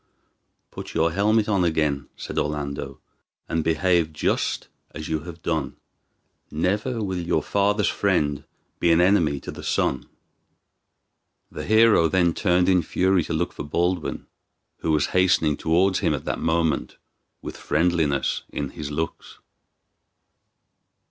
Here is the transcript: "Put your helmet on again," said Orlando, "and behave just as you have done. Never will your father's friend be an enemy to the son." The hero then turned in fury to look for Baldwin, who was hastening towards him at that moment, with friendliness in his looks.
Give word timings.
"Put 0.71 0.95
your 0.95 1.11
helmet 1.11 1.47
on 1.47 1.63
again," 1.63 2.09
said 2.15 2.39
Orlando, 2.39 2.99
"and 3.47 3.63
behave 3.63 4.11
just 4.11 4.67
as 4.95 5.07
you 5.09 5.19
have 5.19 5.43
done. 5.43 5.75
Never 6.49 7.03
will 7.03 7.19
your 7.19 7.43
father's 7.43 7.87
friend 7.87 8.43
be 8.79 8.91
an 8.91 8.99
enemy 8.99 9.39
to 9.41 9.51
the 9.51 9.61
son." 9.61 10.09
The 11.51 11.65
hero 11.67 12.07
then 12.07 12.33
turned 12.33 12.67
in 12.67 12.81
fury 12.81 13.23
to 13.25 13.33
look 13.33 13.53
for 13.53 13.63
Baldwin, 13.63 14.25
who 14.77 14.89
was 14.91 15.05
hastening 15.13 15.55
towards 15.55 15.99
him 15.99 16.15
at 16.15 16.25
that 16.25 16.39
moment, 16.39 16.97
with 17.43 17.55
friendliness 17.55 18.41
in 18.49 18.69
his 18.71 18.89
looks. 18.89 19.37